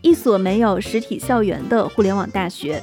[0.00, 2.82] 一所没有实体校园的互联网大学。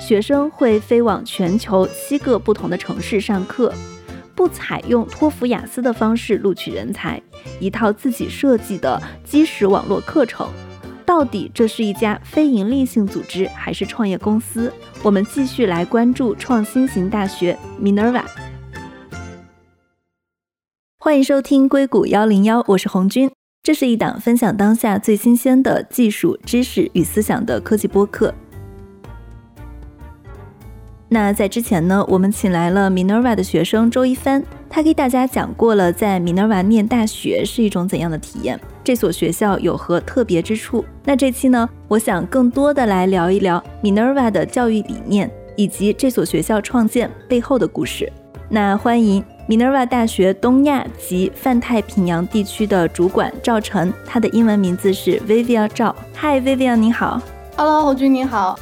[0.00, 3.72] 学生会飞往全球七个不同的城市上课，
[4.34, 7.20] 不采用托福、雅思的方式录取人才，
[7.58, 10.48] 一套自己设计的基石网络课程。
[11.06, 14.72] 到底这是一家非营利性组织还是创业公司？
[15.02, 18.24] 我们继续来关注创新型大学 Minerva。
[20.98, 23.30] 欢迎收听硅谷幺零幺，我是红军。
[23.66, 28.32] 这是一档分享当下最新鲜的技术知识与思想的科技播客。
[31.08, 34.40] 那在之前呢，我们请来了 Minerva 的学生周一帆，
[34.70, 40.84] 他给大家讲过了在 Minerva 念大学是一种怎样的体验，这所学校有何特别之处。
[41.04, 48.12] 那这期呢，我想更多的来聊一聊 Minerva 的教育理念以及这所学校创建背后的故事。
[48.48, 55.94] 那欢迎 Minerva 大学东亚及泛太平洋地区的主管赵晨，他的英文名字是 Vivian 赵。
[56.16, 57.22] Hi Vivian，你好。
[57.56, 58.58] Hello，侯军你好。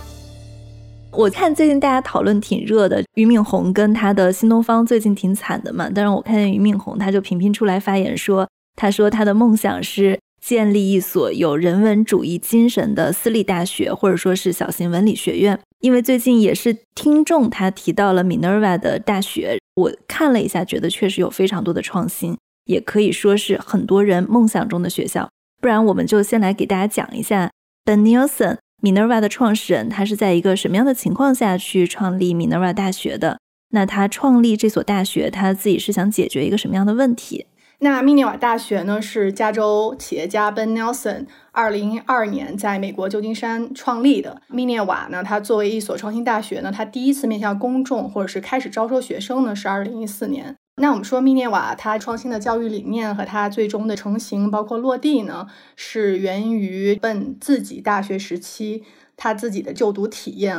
[1.10, 5.88] 我看最近大家讨论挺热的，俞敏洪跟他的新东方最近挺惨的嘛。
[5.94, 15.58] 但是我看见俞敏洪他就频频出来发言说，他说他的梦想是建立一所有人文主义精神的私立大学，或者说是小型文理学院。
[15.84, 25.28] 因为最近也是听众他提到了 Minerva 的大学，我看了一下，觉得确实有非常多的创新，也可以说是很多人梦想中的学校。
[25.60, 27.50] 不然我们就先来给大家讲一下
[27.84, 28.56] Ben Nielsen。
[28.82, 33.38] Minerva 的创始人，他是在一个什么样的情况下去创立 Minerva 大学的？
[33.68, 37.44] 那他创立这所大学，他自己是想解决一个什么样的问题？
[37.84, 44.40] 那密涅瓦大学呢，是加州企业家 Ben Nelson 二零一二年在美国旧金山创立的。
[44.48, 50.56] 密涅瓦呢，它作为一所创新大学呢，它第一次面向公众或者是开始招收学生呢，是二零一四年。
[50.80, 55.46] 那我们说，密涅瓦它创新的教育理念和它最终的成型，包括落地呢，
[55.76, 58.82] 是源于 Ben 自己大学时期
[59.14, 60.58] 他自己的就读体验。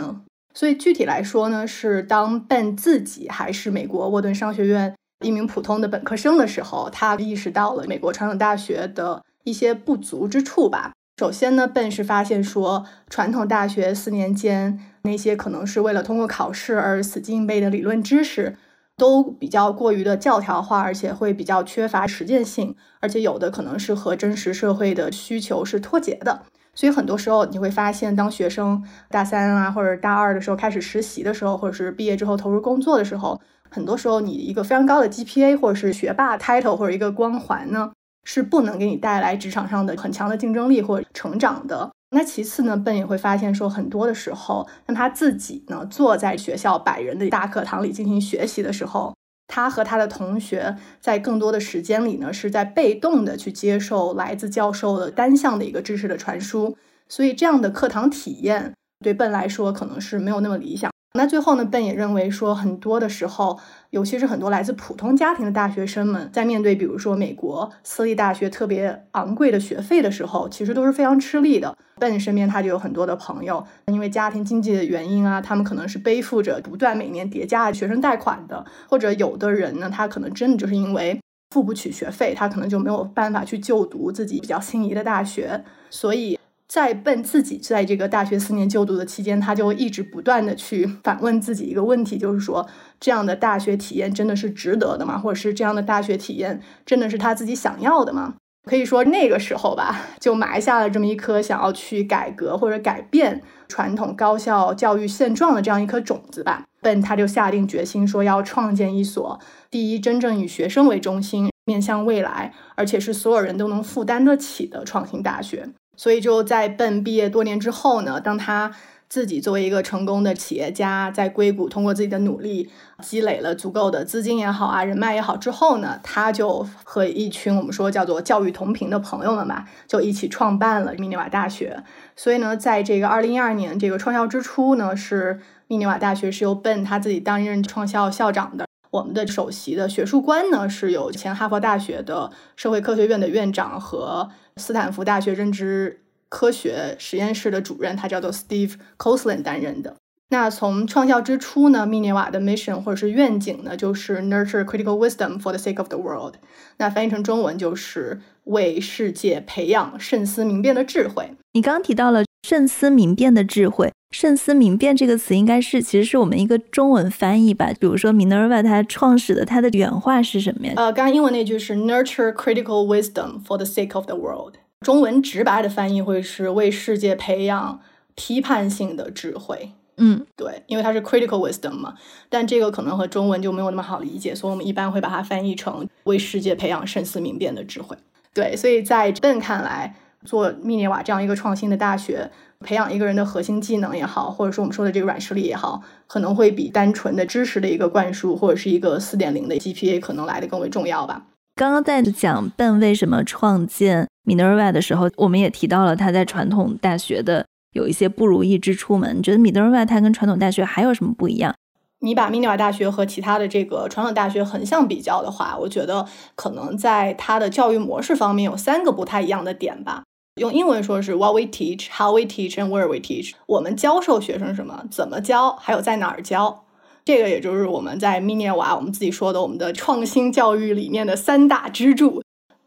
[0.54, 10.94] 所以具体来说呢，是当 Ben 自己还是美国沃顿商学院一名普通的本科生的时候，他意识到了美国传统大学的一些不足之处吧。
[11.18, 18.56] 首先呢，本是发现说，传统大学四年间那些可能是为了通过考试而死记硬背的理论知识。
[18.98, 26.44] 都比较过于的教条化，而且会比较缺乏实践性，而且有的可能是和真实社会的需求是脱节的。
[26.74, 33.38] 所以很多时候你会发现，当学生大三啊或者大二的时候开始实习的时候，或者是毕业之后投入工作的时候，
[33.76, 37.92] 很多时候你一个非常高的 GPA 或者是学霸 title 或者一个光环呢，
[38.24, 41.92] 是不能给你带来职场上的很强的竞争力或者成长的。
[42.12, 49.14] 那其次呢，笨也会发现说，很多的时候，当他自己呢坐在学校百人的大课堂里进行学习的时候，
[49.50, 56.78] 他和他的同学在更多的时间里呢，是在被动的去接受来自教授的单向的一个知识的传输，
[57.10, 60.90] 所以这样的课堂体验对笨来说可能是没有那么理想。
[61.16, 63.58] 那最后呢，笨也认为说，很多的时候，
[63.92, 71.74] 尤其是很多来自普通家庭的大学生们，在面对比如说美国私立大学特别昂贵的学费的时候，其实都是非常吃力的。
[71.98, 81.18] 笨身边他就有很多的朋友，因为家庭经济的原因啊，他们可能是背负着不断每年叠加的学生贷款的，或者有的人呢，他可能真的就是因为
[81.52, 86.38] 付不起学费，他可能就没有办法去就读自己比较心仪的大学，所以。
[86.76, 92.68] 在奔自己在这个大学四年就读的期间，他就一直不断的去反问自己一个问题，就是说
[93.00, 95.18] 这样的大学体验真的是值得的吗？
[95.18, 98.34] 或者是这样的大学体验真的是他自己想要的吗？
[98.70, 106.66] 可以说那个时候吧，就埋下了这么一颗想要去改革或者改变传统高校教育现状的这样一颗种子吧。
[106.82, 109.40] 奔他就下定决心说要创建一所
[109.72, 115.70] 第一真正以学生为中心、面向未来，而且是所有人都能负担得起的创新大学。
[115.96, 118.72] 所以就在笨毕业多年之后呢，当他
[119.08, 122.70] 自己作为一个成功的企业家，在硅谷通过自己的努力
[123.02, 131.84] 积累了足够的资金也好啊，人脉也好之后呢，他就和一群我们说叫做教育同频的朋友们吧，就一起创办了密涅瓦大学。
[132.16, 138.66] 所以呢，在这个二零一二年这个创校之初呢，是密涅瓦大学是由笨他自己担任创校校长的。
[138.92, 144.30] 我们的首席的学术官呢，是由前哈佛大学的社会科学院的院长和
[144.62, 146.00] 斯坦福大学认知
[146.30, 149.96] 科学实验室的主任，他叫做 Steve coslyn 担任的。
[150.30, 156.36] 那从创校之初呢，密涅瓦的 mission 或者是愿景呢，就是 nurture critical wisdom for the sake of the world。
[156.78, 161.32] 那翻译成中文就是为世界培养慎思明辨的智慧。
[161.52, 163.92] 你刚刚提到了慎思明辨的智慧。
[164.18, 167.72] 慎思明辨这个词应该是，其实是我们一个中文翻译吧。
[167.78, 170.74] 比如说，Minerva 它创始的它的原话是什么呀？
[170.78, 174.54] 呃，刚刚英文那句是 Nurture critical wisdom for the sake of the world。
[174.80, 177.82] 中文直白的翻译会是为世界培养
[178.16, 179.72] 批判性的智慧。
[179.98, 181.96] 嗯，对，因为它是 critical wisdom 嘛，
[182.30, 187.98] 但这个可能和中文就没有那么好理解，所以我们一般会把它翻译成为世界培养慎思明辨的智慧。
[188.34, 201.24] 对，所以在 Ben 看来，做密涅瓦这样一个创新的大学，培养一个人的核心技能也好，或者说我们说的这个软实力也好，可能会比单纯的知识的一个灌输，或者是一个四点零的 GPA 可能来的更为重要吧。
[201.56, 207.46] 刚刚在讲 Ben 为什么创建 Minerva 的时候，我们也提到了他在传统大学的。
[207.74, 209.10] 有一些不如意之处嘛？
[209.12, 211.54] 你觉得米德尔外它跟传统大学还有什么不一样？
[212.00, 220.04] 你把密涅瓦大学和其他的这个传统大学横向比较的话，我觉得可能在它的教育模式方面有三个不太一样的点吧。
[220.36, 223.32] 用英文说是 What we teach, how we teach, and where we teach。
[223.46, 226.66] 我们教授学生什么，怎么教，还有在哪儿教。
[227.06, 232.22] 这个也就是我们在密涅瓦我们自己说的我们的创新教育理念的三大支柱。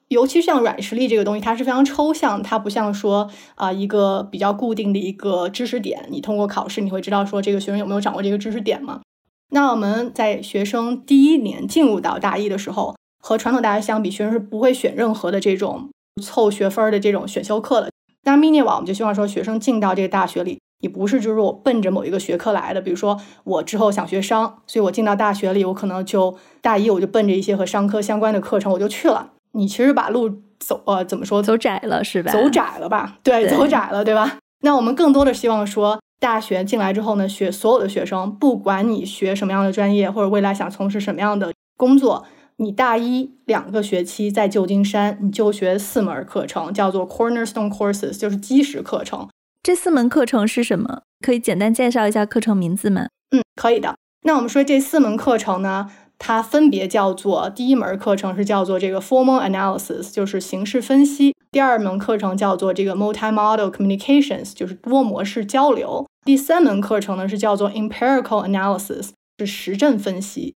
[0.08, 9.02] 尤其像软实力这个东西，它是非常抽象，它不像说啊一个比较固定的一个知识点，你通过考试你会知道说这个学生有没有掌握这个知识点吗？
[9.50, 17.90] 那我们在学生第一年进入到大一的时候，和传统大学相比，学生是不会选任何的这种凑学分的这种选修课的。
[18.24, 29.32] 那 mini 网我们就希望说，学生进到这个大学里，你不是就是我奔着某一个学科来的，比如说我之后想学商，所以我进到大学里，我可能就大一我就奔着一些和商科相关的课程我就去了。
[29.52, 32.30] 你其实把路走呃怎么说走窄了是吧？
[32.30, 33.16] 走窄了吧？
[33.22, 34.36] 对，走窄了对吧？
[34.62, 42.26] 那我们更多的希望说，大学进来之后呢，学所有的学生，不管你学什么样的专业，或者未来想从事什么样的工作，
[42.60, 49.28] 你大一两个学期在旧金山，你就学四门课程，叫做 cornerstone courses，就是基石课程。
[49.62, 51.02] 这四门课程是什么？
[51.24, 53.06] 可以简单介绍一下课程名字吗？
[53.30, 53.94] 嗯，可以的。
[54.22, 55.90] 那我们说这四门课程呢？
[56.20, 70.54] 它分别叫做第一门课程是叫做这个 formal analysis，就是形式分析；第二门课程叫做这个 multimodal communications，就是多模式交流；第三门课程呢是叫做 empirical analysis，是实证分析；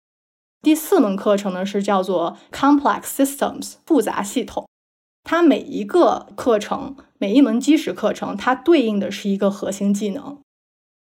[0.61, 4.67] 第四门课程呢是叫做 complex systems，复杂系统。
[5.23, 10.37] 它每一个课程，每一门基石课程，它对应的是一个核心技能。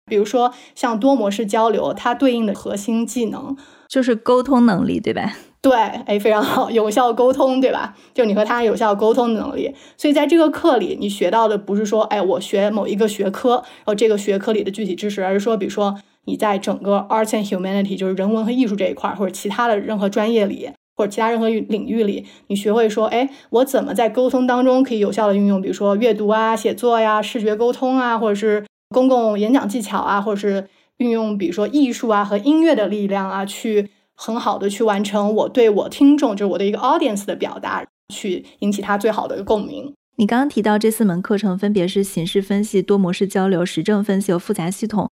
[0.06, 3.56] 比如说像多模式交流，它对应的核心技能。
[3.88, 5.32] 就是沟通能力，对吧？
[5.62, 7.96] 对，哎，非常好，有效沟通，对吧？
[8.12, 9.72] 就你和他有效沟通的能力。
[9.96, 30.68] 所以在这个课里，你学到的不是说，哎，我学某一个学科，然后这个学科里的具体知识，而是说，比如说你在整个 arts and humanity，就是人文和艺术这一块，或者其他的任何专业里，或者其他任何领域里，你学会说，哎，我怎么在沟通当中可以有效的运用，比如说阅读啊、写作呀、视觉沟通啊，或者是公共演讲技巧啊，或者是。
[30.98, 37.84] 运用比如说艺术啊和音乐的力量啊，去很好的去完成我对我听众，就是我的一个 audience 的表达，
[38.14, 39.92] 去引起他最好的一个共鸣。
[40.14, 45.10] 你刚刚提到这四门课程分别是形式分析、多模式交流、实证分析和复杂系统。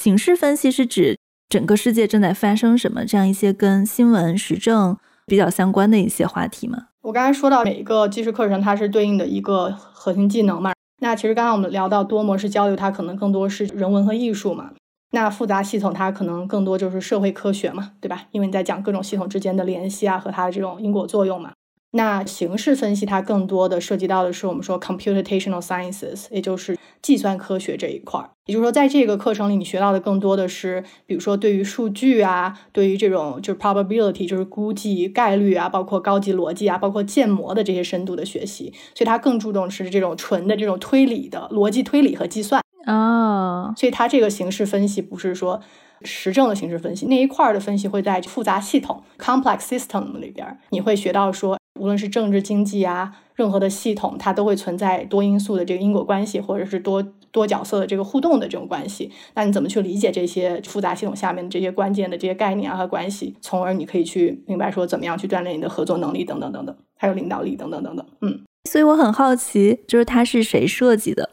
[0.00, 1.18] 形式分析是指
[1.50, 6.86] 整个世界正在发生什么这样一些跟新闻时政比较相关的一些话题吗？
[7.02, 14.70] 我刚才说到每一个基础课程它是对应的一个核心技能嘛，那其实刚刚我们聊到多模式交流，它可能更多是人文和艺术嘛。
[15.10, 18.22] 那复杂系统它可能更多就是社会科学嘛，对吧？
[18.30, 21.52] 因为你在讲各种系统之间的联系啊，和它的这种因果作用嘛。
[21.92, 28.30] 那形式分析它更多的涉及到的是我们说 computational sciences，也就是计算科学这一块儿。
[28.46, 38.72] 也就是说，在这个课程里，你学到的更多的是，比如说对于数据啊，对于这种就是 probability，就是估计概率啊，包括高级逻辑啊，包括建模的这些深度的学习。
[38.94, 42.62] 所以它更注重是这种纯的这种推理的逻辑推理和计算。
[42.86, 45.60] 哦，所以它这个形式分析不是说
[46.02, 59.10] 实证的形式分析，那一块儿的分析会在复杂系统 （complex system） 里边，你会学到说，无论是政治、经济啊，任何的系统，它都会存在多因素的这个因果关系，或者是多多角色的这个互动的这种关系。
[59.34, 68.04] 那你怎么去理解这些复杂系统下面的这些关键的这些概念啊和关系，从而你可以去明白说，怎么样去锻炼你的合作能力等等等等，还有领导力等等等等。
[68.20, 71.30] 嗯，所以我很好奇，就是它是谁设计的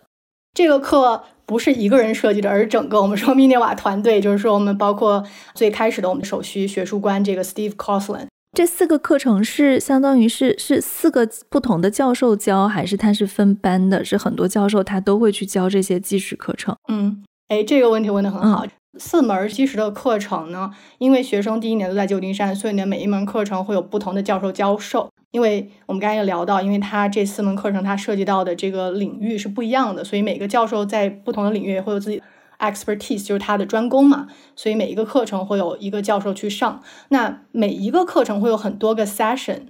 [0.53, 1.23] 这个课？
[1.45, 5.23] 不是一个人设计的，而是整个我们说 密涅瓦团队，就是说我们包括
[5.55, 8.27] 最开始的我们首席学术官这个 Steve Coughlin。
[8.57, 14.03] 这四个课程是相当于是是四个不同的教授教，还是他是分班的？
[14.03, 16.75] 是很多教授他都会去教这些基石课程？
[16.87, 18.65] 嗯，哎，这个问题问的很好。
[18.97, 25.07] 四门基石的课程呢，因为学生第一年都在旧金山，所以呢每一门课程会有不同的教授教授。
[25.29, 32.19] 因为我们刚才也聊到，因为它这四门课程它涉及到的这个领域是不一样的，所以每个教授在不同的领域也会有自己
[32.59, 34.27] expertise，就是他的专攻嘛。
[34.55, 39.61] 所以每一个课程会有一个教授去上，那每一个课程会有很多个 session。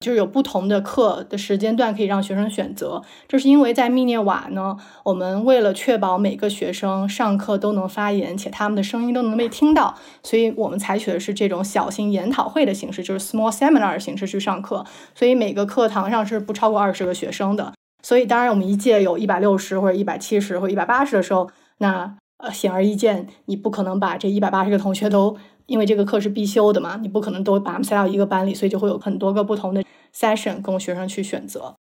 [0.00, 3.02] 就是有不同的课的时间段可以让学生选择。
[3.28, 14.84] 这是因为在密涅瓦呢，我们为了确保每个学生上课都能发言，且他们的声音都能被听到，所以我们采取的是这种小型研讨会的形式，就是 small seminar 形式去上课。
[15.14, 17.72] 所以每个课堂上是不超过二十个学生的。
[18.02, 21.48] 所以当然，我们一届有一百六十或者一百七十或者一百八十的时候，
[21.78, 25.38] 那呃显而易见，你不可能把这一百八十个同学都。
[25.66, 29.82] 因为这个课是必修的嘛，你不可能都把他们塞到一个班里，所以就会有很多个不同的
[30.12, 31.76] session 供学生去选择。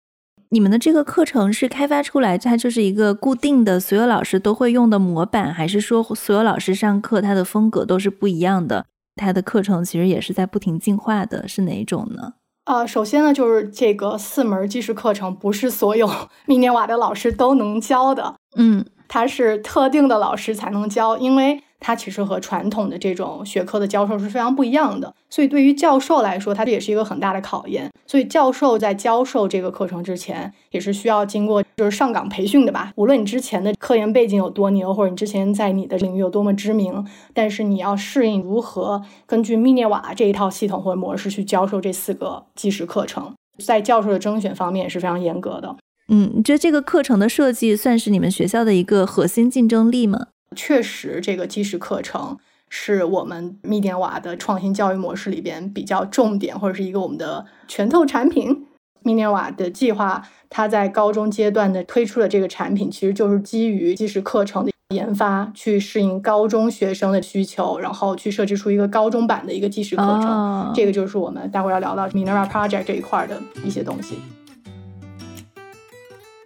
[0.49, 8.85] 你们的这个课程是开发出来，它就是一个固定的，所有老师都会用的模板，还是说所有老师上课它的风格都是不一样的？
[9.15, 12.35] 它的课程其实也是在不停进化的，是哪一种呢？
[12.65, 16.07] 呃，首先呢，就是这个四门基石课程不是所有
[16.45, 21.61] 密涅瓦的老师都能教的，嗯，它是特定的老师才能教，因为。
[21.83, 27.89] 它其实和传统的这种学科的教授是非常不一样的，所以对于教授来说，它这也是一个很大的考验。
[28.05, 32.93] 所以教授在教授这个课程之前，也是需要经过就是上岗培训的吧。
[32.97, 37.03] 无论你之前的科研背景有多牛，或者你之前在你的领域有多么知名，
[37.33, 45.75] 但是你要适应如何根据密涅瓦这一套系统或者模式去教授这四个基石课程，在教授的甄选方面也是非常严格的。
[46.07, 50.27] 嗯，你觉得这个课程的设计算是你们学校的一个核心竞争力吗？
[50.55, 58.67] 确实，这个基石课程是我们密点瓦的创新教育模式里边比较重点，或者是一个我们的拳头产品。
[59.03, 70.71] 密涅瓦的计划，它在高中阶段的推出的这个产品，其实就是基于基石课程的研发，去适应高中学生的需求，然后去设置出一个高中版的一个基石课程。
[70.75, 74.19] 这个就是我们待会儿要聊到 Minerva Project 这一块的一些东西。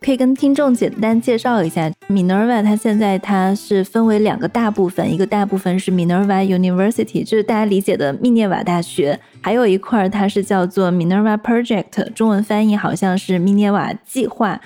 [0.06, 14.62] 可以跟听众简单介绍一下，Minerva 它现在它是分为两个大部分，一个大部分是 Minerva University，就是大家理解的密涅瓦大学，还有一块它是叫做 Minerva Project，中文翻译好像是密涅瓦计划。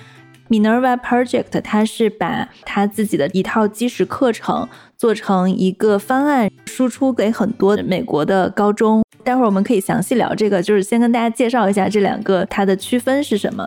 [0.50, 4.68] Minerva Project 它是把它自己的一套基石课程
[4.98, 9.02] 做成一个方案，输出给很多美国的高中。
[9.24, 13.66] 待会儿我们可以详细聊这个，就是先跟大家介绍一下这两个它的区分是什么。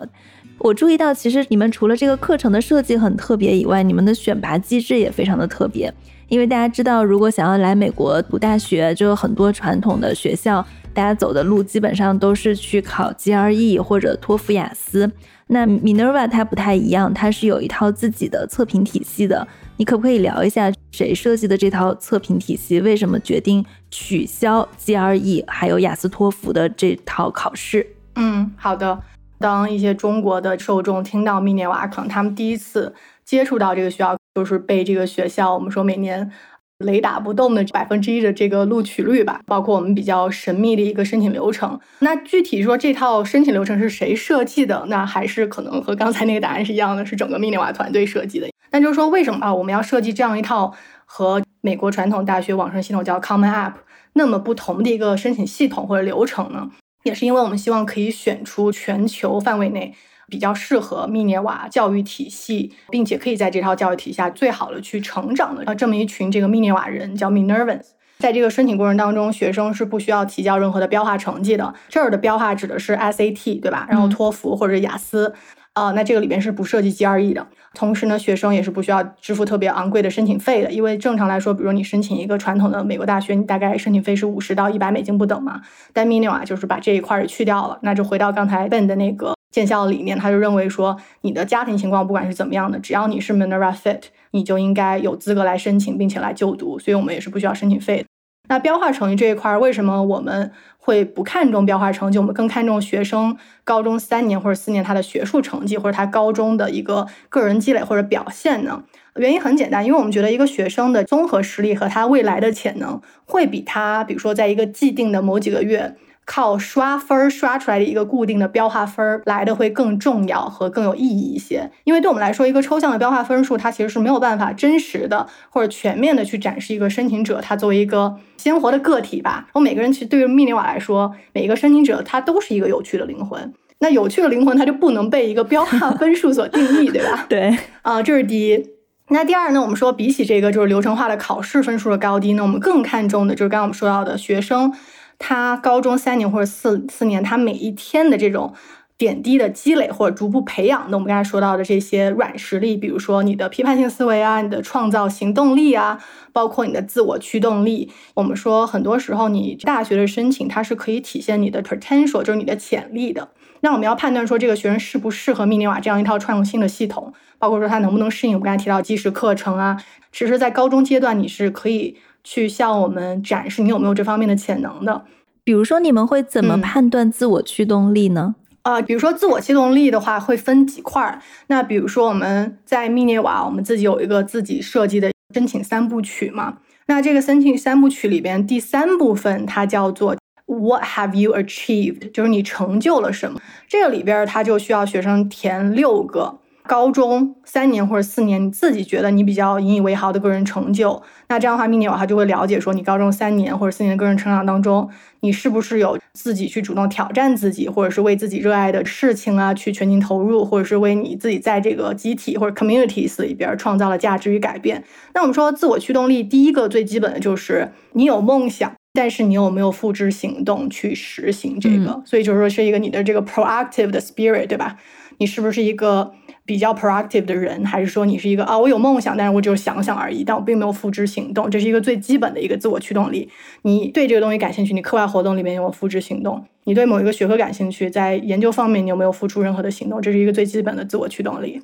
[0.64, 5.92] 我注意到，其实你们除了这个课程的设计很特别以外，你们的选拔机制也非常的特别。
[6.28, 15.12] 因为大家知道，如果想要来美国读大学，就有很多传统的学校，大家走的路基本上都是去考 GRE 或者托福、雅思。
[15.48, 19.46] 那 Minerva 它不太一样，它是有一套自己的测评体系的。
[19.76, 22.80] 你可不可以聊一下谁设计的这套测评体系？
[22.80, 27.86] 为什么决定取消 GRE 还有雅思、托福的这套考试？
[28.14, 28.98] 嗯，好的。
[29.38, 36.30] 当一些中国的受众听到密涅瓦，可能他们第一次接触到这个学校，就是被这个学校我们说每年
[36.78, 41.78] 雷打不动的百分之一的这个录取率吧，包括我们比较神秘的一个申请流程。
[42.00, 44.84] 那具体说这套申请流程是谁设计的？
[44.88, 48.48] 那还是可能和刚才那个答案是一样的，是整个密涅瓦团队设计的。
[48.70, 50.74] 那就是说，为什么啊我们要设计这样一套
[51.04, 53.74] 和美国传统大学网上系统叫 Common App
[54.14, 56.70] 那么不同的一个申请系统或者流程呢？
[57.04, 59.94] 也是因为我们希望可以选出全球范围内
[60.28, 67.84] 比较适合密涅瓦教育体系，并且可以在这套教育体系下最好的去成长的啊这么一群这个密涅瓦人，叫 Minervans。
[68.18, 71.74] 在这个申请过程当中，学生是不需要提交任何的标化成绩的。
[71.88, 73.86] 这儿的标化指的是 SAT，对吧？
[73.90, 75.34] 然后托福或者雅思。
[75.74, 77.44] 啊，那这个里边是不涉及 GRE 的。
[77.74, 85.60] 同时呢，学生也是不需要支付特别昂贵的申请费的，因为正常来说，比如你申请一个传统的美国大学，你大概申请费是五十到一百美金不等嘛。
[85.92, 87.76] 但 Minu 啊，就是把这一块儿也去掉了。
[87.82, 96.78] 那就回到刚才 Ben 的那个建校理念，他就认为说，你的家庭情况不管是怎么样的，只要你是 Minerva Fit，你就应该有资格来申请，并且来就读。
[96.78, 98.06] 所以我们也是不需要申请费的。
[98.46, 102.18] 那标化成绩这一块，为什么我们会不看重标化成绩？
[102.18, 108.84] 我们更看重学生高中三年或者四年他的学术成绩，或者他高中的一个个人积累或者表现呢？
[109.16, 115.96] 原因很简单，因为我们觉得一个学生的综合实力和他未来的潜能，会比他，比如说在一个既定的某几个月。
[116.24, 129.46] 靠刷分儿刷出来的一个固定的标化分儿来的会更重要和更有意义一些，因为对我们来说，一个抽象的标化分数它其实是没有办法真实的或者全面的去展示一个申请者他作为一个鲜活的个体吧。
[129.52, 133.52] 我每个人其实对于密涅瓦来说，每一个申请者他都是一个有趣的灵魂。
[133.80, 137.26] 那有趣的灵魂它就不能被一个标化 分数所定义，对吧？
[137.28, 138.64] 对，啊，这是第一。
[139.08, 139.60] 那第二呢？
[139.60, 144.72] 我们说比起这个就是流程化的考试分数的高低呢，我们更看重的就是刚刚我们说到的学生。
[145.18, 148.52] 他高中三年或者四四年，他每一天的这种
[148.96, 155.98] 点滴的积累或者逐步培养的，我们刚才说到的这些软实力，比如说你的批判性思维啊，你的创造行动力啊，
[156.32, 157.90] 包括你的自我驱动力。
[158.14, 163.30] 我们说很多时候你大学的申请，它是可以体现你的 potential，就是你的潜力的。
[163.60, 169.82] 那我们要判断说这个学生适不适合密涅瓦这样一套创新的系统，包括说他能不能适应我们刚才提到基石课程啊。
[170.12, 175.04] 其实，在高中阶段，你是可以去向我们展示你有没有这方面的潜能的。
[175.44, 178.34] 比如说，你们会怎么判断自我驱动力呢？
[178.62, 181.20] 呃，比如说自我驱动力的话，会分几块儿。
[181.48, 186.56] 那比如说我们在密涅瓦，我们自己有一个自己设计的申请三部曲嘛。
[186.86, 190.16] 那这个申请三部曲里边，第三部分它叫做
[190.46, 192.10] What have you achieved？
[192.12, 193.38] 就是你成就了什么。
[193.68, 196.38] 这个里边它就需要学生填六个。
[196.66, 204.88] 高中三年或者四年，你自己觉得你比较引以为豪的个人成就，那这样的话，密涅瓦他就会了解说，你高中三年或者四年的个人成长当中，
[205.20, 214.82] 你是不是有自己去主动挑战自己，或者是为自己热爱的事情啊去全情投入，或者是为你自己在这个集体或者 communities 里边创造了价值与改变。
[215.12, 222.02] 那我们说自我驱动力，第一个最基本的就是你有梦想，但是你有没有付之行动去实行这个？
[222.06, 224.78] 所以就是说是一个你的这个 proactive 的 spirit，对吧？
[225.18, 226.12] 你是不是一个？
[226.46, 228.58] 比较 proactive 的人，还是说你是一个啊？
[228.58, 231.50] 我有梦想，但是我只有想想而已，但我并没有付之行动。
[231.50, 233.28] 这是一个最基本的一个自我驱动力。
[233.62, 236.44] 你对这个东西感兴趣，你课外活动里面有没有付之行动？
[236.64, 240.02] 你对某一个学科感兴趣，在研究方面你有没有付出任何的行动？
[240.02, 241.60] 这是一个最基本的自我驱动力。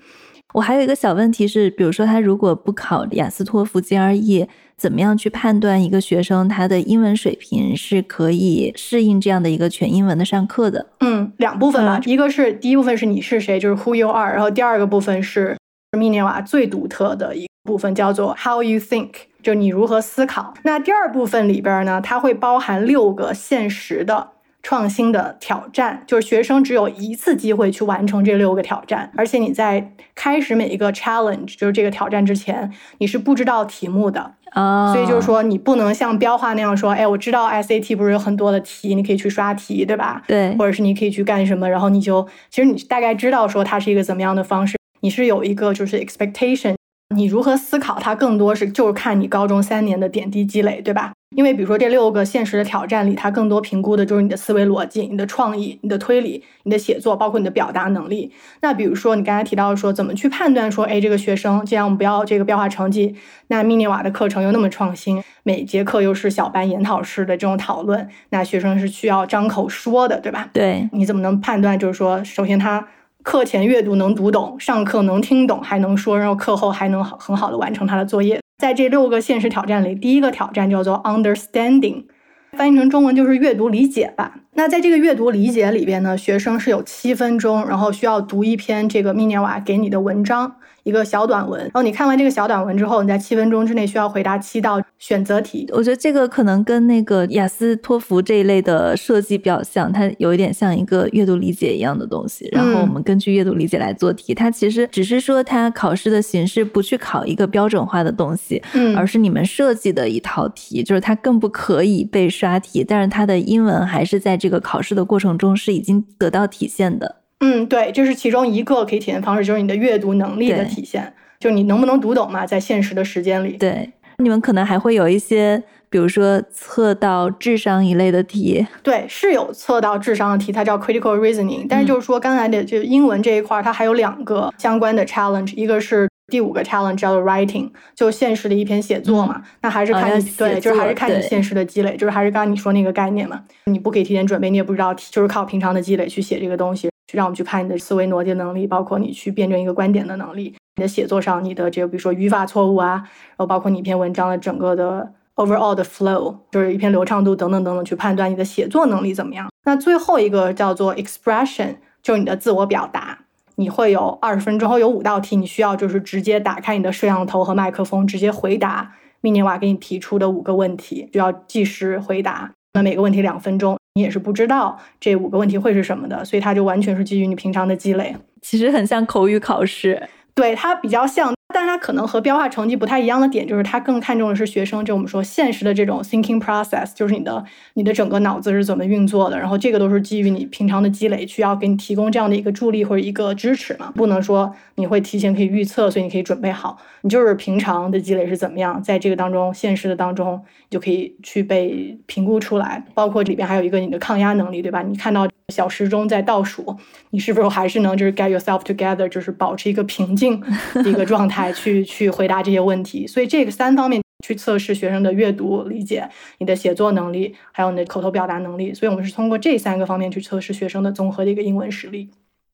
[0.53, 4.47] 我还有一个小问题是，比如说他如果不考雅思托福 GRE。
[4.81, 10.87] 怎么样去判断一个学生他的英文水平是可以适应这样的一个全英文的上课的？
[11.01, 15.55] 嗯，两部分吧，一个是第一部分是你是谁，就是 Who you are，然后第二个部分是
[15.99, 19.11] 密涅瓦最独特的一部分，叫做 How you think，
[19.43, 20.55] 就你如何思考。
[20.63, 24.29] 那第二部分里边呢，它会包含六个现实的
[24.63, 34.35] 创新的挑战，就是学生只有一次机会去完成这六个挑战，而且你在开始每一个 challenge，就是这个挑战之前，你是不知道题目的。
[34.51, 40.21] 啊，所以就是说，你不能像标化那样说，哎，我知道 SAT 不是有很多的题，你可以去刷题，对吧？
[40.27, 46.75] 对，或者是你可以去干什么，然后你就其实你大概知道说它是一个怎么样的方式，你是有一个就是 expectation，
[47.15, 51.13] 你如何思考它更多是就是看你高中三年的点滴积累，对吧？
[51.37, 58.33] 因为比如说这六个现实的挑战里，它更多评估的就是你的思维逻辑、你的创意、你的推理、你的写作，包括你的表达能力。
[58.63, 63.15] 那比如说你刚才提到说怎么去判断说，哎，这个学生既然我们不要这个标化成绩，
[63.49, 70.49] 那密涅瓦的课程又那么创新，每节课又是小班研讨式的这种讨论，那学生是需要张口说的，对吧？
[70.53, 72.85] 对，你怎么能判断就是说，首先他
[73.23, 78.41] 课前阅读能读懂，上课能听懂，还能说，然后课后还能好很好的完成他的作业。
[78.59, 82.05] 在这六个现实挑战里，第一个挑战叫做 understanding，
[82.53, 84.41] 翻译成中文就是阅读理解吧。
[84.55, 90.57] 那在这个阅读理解里边呢，学生是有七分钟，然后需要读一篇这个密涅瓦给你的文章。
[90.85, 95.69] 一个小短文，然后你看完这个小短文之后，你在七分钟之内需要回答七道选择题。
[95.73, 102.49] 我觉得这个可能跟那个雅思托福这一类的设计比较像，它有一点像一个阅读理解一样的东西。
[102.53, 117.20] 然后我们根据阅读理解来做题，它其实只是说它考试的形式不去考一个标准化的东西，嗯，而是你们设计的一套题，就是它更不可以被刷题，但是它的英文还是在这个考试的过程中是已经得到体现的。
[117.41, 123.57] 嗯，对，这是其中一个可以体现方式，就是你的阅读能力的体现，就你能不能读懂嘛，在现实的时间里。
[123.57, 128.67] 对，你们可能还会有一些，比如说测到智商一类的题。
[128.83, 131.65] 对，是有测到智商的题，它叫 critical reasoning。
[131.67, 139.43] 但是就是说，刚才的就英文这一块，它还有两个相关的 challenge，一个是第五个 challenge 叫做 writing，就现实的一篇写作嘛。
[139.63, 143.41] 那还是看你对，就是还是看你现实的积累，就是还是刚刚你说那个概念嘛。
[143.65, 146.90] 你不可以提前准备，你也不知道，就是靠平常的积累去写这个东西。
[147.11, 159.49] 去让我们去看你的思维逻辑能力，包括你去辩证一个观点的能力，你的写作上你的这个比如说语法错误啊，然后包括你一篇文章的整个的 overall 的 flow，就是一篇流畅度等等等等，去判断你的写作能力怎么样。
[159.65, 163.19] 那最后一个叫做 expression，就是你的自我表达。
[163.57, 172.53] 你会有二十分钟后有五道题，你需要就是直接打开你的摄像头和麦克风，直接回答密涅瓦给你提出的五个问题，就要计时回答。
[172.75, 173.80] 那每个问题两分钟。
[173.95, 181.35] 你也是不知道这五个问题会是什么的，所以它就完全是基于你平常的积累，其实很像口语考试，对它比较像。
[181.61, 187.45] 但它可能和标化成绩不太一样的点，就是它更看重的是学生，就我们说现实的这种 thinking process，就是你的
[187.75, 189.39] 你的整个脑子是怎么运作的。
[189.39, 193.93] 然后这个都是基于你平常的积累，需要给你提供这样的一个助力或者一个支持嘛。
[193.95, 196.79] 不能说你会提前可以预测，所以你可以准备好。
[197.03, 202.83] 你就是平常的积累是怎么样，在这个当中，现实的当中，就可以去被评估出来。
[202.95, 204.81] 包括里边还有一个你的抗压能力，对吧？
[204.81, 206.77] 你看到小时钟在倒数，
[207.11, 210.41] 你是不是还是能就是 get yourself together，就是保持一个平静
[210.75, 213.07] 的 一个状态去去回答这些问题？
[213.07, 216.09] 所以这个三方面去测试学生的阅读理解、
[216.39, 218.73] 你的写作能力，还有你的口头表达能力。
[218.73, 222.11] 所以我们是通过这三个方面去测试学生的综合的一个英文实力。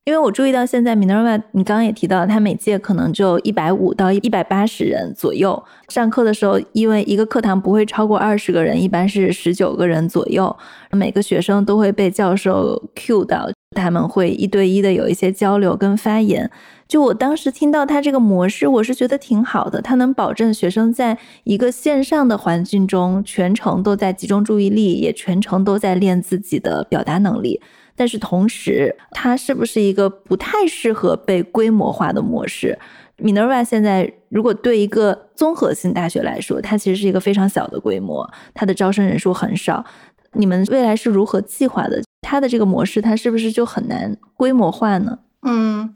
[0.07, 5.61] 因为我注意到现在 Minerva，你刚刚也提到，它每届可能就一百五到一百八十人左右。
[5.88, 10.57] 上课的时候，因为一个课堂不会超过二十个人，一般是十九个人左右。
[10.92, 16.49] 每个学生都会被教授 cue 到，他们会一对一的有一些交流跟发言。
[16.87, 27.61] 就我当时听到他这个模式，我是觉得挺好的，他能保证学生在一个线上的环境中，全程都在集中注意力，也全程都在练自己的表达能力。
[27.96, 32.78] 但是同时，它是不是一个不太适合被规模化的模式
[33.18, 39.82] ？Minerva 现在如果对一个综合性大学来说，它其实是一个非常小的规模，它的招生人数很少。
[40.35, 42.02] 你们未来是如何计划的？
[42.20, 45.20] 它的这个模式，它是不是就很难规模化呢？
[45.42, 45.94] 嗯，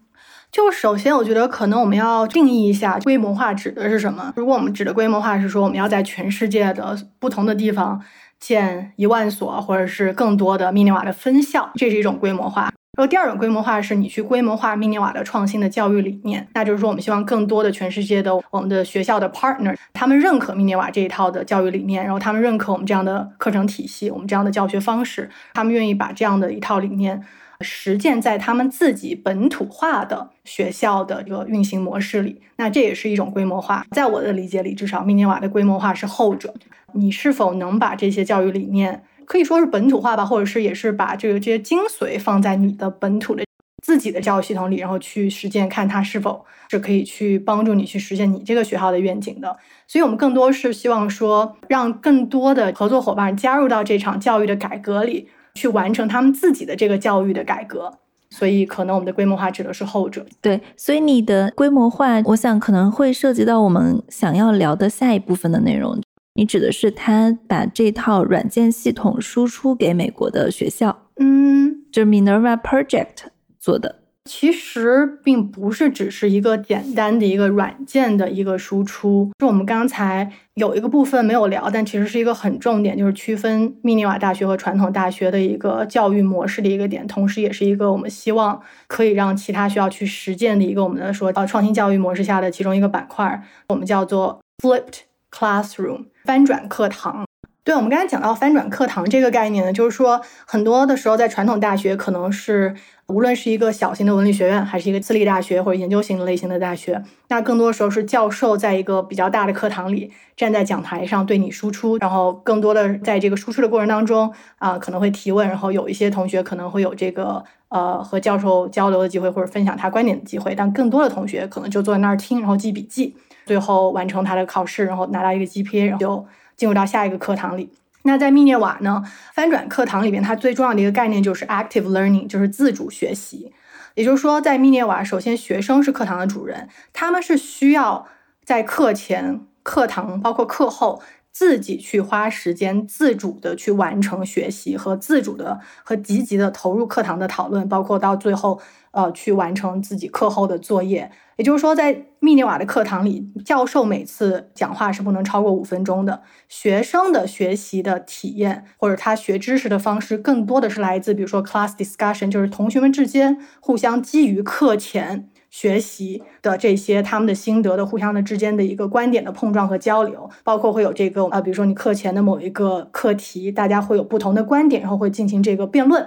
[0.51, 4.33] 就首先我觉得可能我们要定义一下规模化指的是什么。
[4.37, 8.01] 如果我们指的规模化是说我们要在全世界的不同的地方。
[8.41, 12.73] 建一万所或者是更多的密涅瓦的分校，这是一种规模化。
[12.99, 27.23] 然后第二种规模化是你去规模化密涅瓦的创新的教育理念，那就是说我们希望更多的全世界的我们的学校的 partner，他们认可密涅瓦这一套的教育理念，然后他们认可我们这样的课程体系，我们这样的教学方式，他们愿意把这样的一套理念
[27.63, 33.85] 实践在他们自己本土化的学校的这个运行模式里，那这也是一种规模化。
[33.91, 36.55] 在我的理解里，至少密涅瓦的规模化是后者。
[36.93, 43.45] 你是否能把这些教育理念可以说是本土化吧，或者是也是把这个这些精髓放在你的本土的
[43.85, 49.57] 自己的教育系统里，然后去实践，看它是否是可以去帮助你去实现你这个学校的愿景的。
[49.87, 57.99] 所以，我们更多是希望说，让更多的合作伙伴加入到这场教育的改革里，去完成他们自己的这个教育的改革。
[58.33, 60.25] 所以，可能我们的规模化指的是后者。
[60.41, 66.01] 对，所以你的规模化，我想可能会涉及到我们想要聊的下一部分的内容。
[66.35, 73.27] 你指的是他把这套软件系统输出给美国的学校，嗯，就是 Minerva Project
[73.59, 74.00] 做的。
[74.25, 96.05] 其实并不是只是一个简单的一个软件的一个输出，就我们刚才有一个部分没有聊，但其实是一个很重点，就是区分密涅瓦大学和传统大学的一个教育模式的一个点，同时也是一个我们希望可以让其他学校去实践的一个我们的说呃创新教育模式下的其中一个板块，我们叫做 Flipped Classroom。
[96.27, 97.25] 翻转课堂，
[97.63, 102.75] 对我们刚才讲到翻转课堂这个概念呢，就是说很多的时候在传统大学，可能是
[103.07, 123.15] 无论是一个小型的文理学院，还是一个私立大学或者研究型类型的大学，那更多时候是教授在一个比较大的课堂里站在讲台上对你输出，然后更多的在这个输出的过程当中啊可能会提问，然后有一些同学可能会有这个呃和教授交流的机会或者分享他观点的机会，但更多的同学可能就坐在那儿听，然后记笔记。
[123.47, 126.27] 最后完成他的考试，然后拿到一个 GPA，然后就
[126.61, 127.73] 进入到下一个课堂里。
[128.03, 133.51] 那在密涅瓦呢，翻转课堂里边，它最重要的一个概念就是 active learning，就是自主学习。
[133.95, 138.07] 也就是说，在密涅瓦，首先学生是课堂的主人，他们是需要
[138.45, 141.01] 在课前、课堂包括课后
[141.33, 151.11] 自己去花时间，自主的去完成学习和自主的和积极的投入课堂的讨论，包括到最后呃去完成自己课后的作业。
[151.41, 156.21] 也就是说，在密涅瓦的课堂里，教授每次讲话是不能超过五分钟的。
[156.51, 176.07] 学生的学习的体验或者他学知识的方式，更多的是来自，比如说 class discussion，就是同学们之间互相基于课前学习的这些他们的心得的互相的之间的一个观点的碰撞和交流，包括会有这个啊，比如说你课前的某一个课题，大家会有不同的观点，然后会进行这个辩论。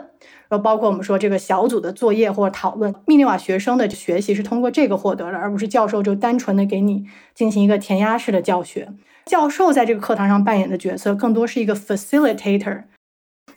[0.57, 8.89] 包括我们说这个小组的作业或者讨论，密涅瓦学生的学习是通过这个获得的，而不是教授就单纯的给你进行一个填鸭式的教学。
[9.25, 12.83] 教授在这个课堂上扮演的角色更多是一个 facilitator，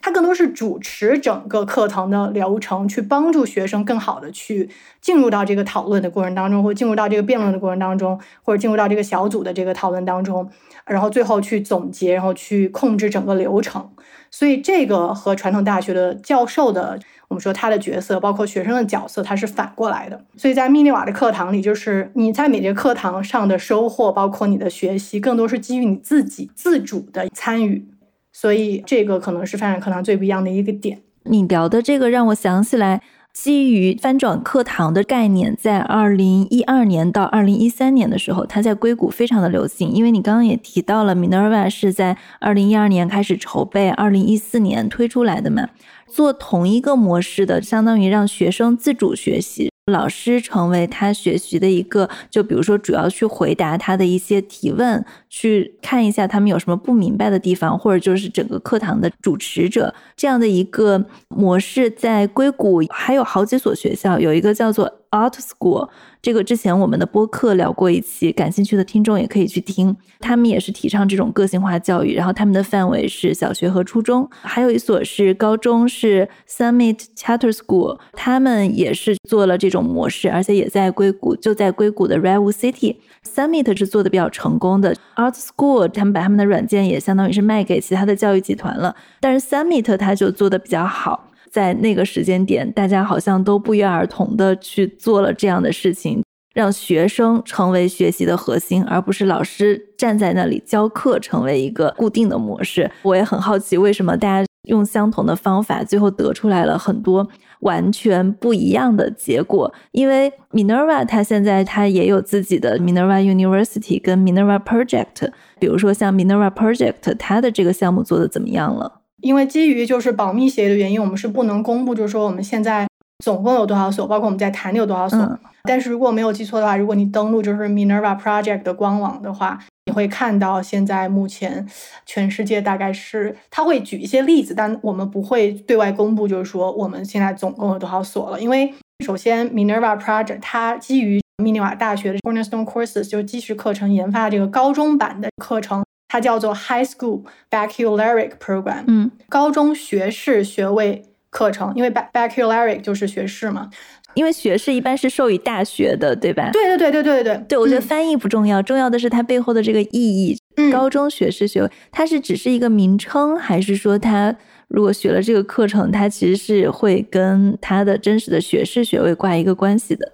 [0.01, 4.69] 他更多是主持整个课堂的流程，去帮助学生更好的去
[5.01, 10.49] 进入到这个讨论的过程当中，或进入到这个辩论的过程当中，或者进入到这个小组的这个讨论当中，
[10.85, 13.89] 然后最后去总结，然后去控制整个流程。
[14.29, 20.25] 所以这个和传统大学的教授的，我们说他的角色，包括学生的角色，他是反过来的。
[20.35, 27.87] 所以在密涅瓦的课堂里，就是你在每节课堂上的收获，包括你的学习，更多是基于你自己自主的参与。
[28.33, 31.01] 所以这个可能是发展课堂最不一样的一个点。
[31.23, 33.01] 你聊的这个让我想起来。
[33.39, 39.89] 基于翻转课堂的概念，在二零一二年到二零一三年的时候，它在硅谷非常的流行。
[39.89, 45.69] 因为你刚刚也提到了，Minerva 是在二零一二年开始筹备，二零一四年推出来的嘛。
[46.07, 49.71] 做同一个模式的，相当于让学生自主学习。
[49.87, 65.89] 老师成为他学习的一个，就比如说主要去回答他的一些提问，去看一下他们有什么不明白的地方，或者就是整个课堂的主持者这样的一个模式，在硅谷还有好几所学校，有一个叫做 Art School。
[66.21, 69.95] 这个之前我们的播客聊过一期，感兴趣的听众也可以去听。
[70.19, 82.97] 他们也是提倡这种个性化教育，然后他们的范围是小学和初中，还有一所是高中，是 Summit Charter School，他们也是做了这种模式，而且也在硅谷，就在硅谷的 Redwood City。
[83.23, 91.26] Summit 是做的比较成功的，Art School 他们把他们的软件也相当于是卖给其他的教育集团了，但是 Summit 它就做的比较好。
[91.57, 96.21] 在那个时间点，大家好像都不约而同的去做了这样的事情，
[96.53, 102.91] 让学生成为学习的核心，而不是老师站在那里教课成为一个固定的模式。
[103.01, 107.27] 我也很好奇，为什么大家用相同的方法，最后得出来了很多
[107.61, 109.73] 完全不一样的结果？
[109.93, 118.96] 因为 Minerva 它现在它也有自己的 Minerva University 跟 Minerva Project，比如说像 Minerva Project，它的这个项目做的怎么样了？
[119.21, 122.87] 因为基于就是保密协议的原因，我们是不能公布，就是说我们现在
[123.23, 125.39] 总共有多少所，包括我们在谈的有多少所。
[125.63, 131.67] 但是如果没有记错的话，如果你登录就是 Minerva Project 的官网的话，你会看到现在目前
[132.05, 138.39] 全世界大概是，他会举一些例子，但我们不会对外公布，就是说我们现在总共有多少所了。
[138.39, 145.83] 因为首先 Minerva Project 它基于密涅瓦大学的 Cornerstone Courses 就是基石课程研发这个高中版的课程。
[146.07, 153.69] 它叫做 High School Baccalaureate Program，嗯，高中学士学位课程，因为 Baccalaureate 就是学士嘛，
[154.13, 156.49] 因为学士一般是授予大学的，对吧？
[156.51, 160.37] 对对对对对对对，对我觉得翻译不重要，重要的是它背后的这个意义。
[160.71, 164.35] 高中学士学位，它是只是一个名称，还是说它
[164.69, 170.13] 如果学了这个课程，它其实是会跟它的真实的学士学位挂一个关系的？